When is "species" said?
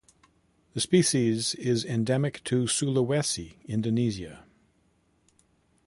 0.81-1.53